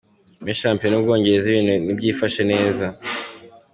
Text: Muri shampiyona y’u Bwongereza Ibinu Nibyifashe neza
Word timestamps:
Muri 0.41 0.59
shampiyona 0.61 0.95
y’u 0.95 1.05
Bwongereza 1.05 1.47
Ibinu 1.49 1.73
Nibyifashe 1.85 2.41
neza 2.51 2.85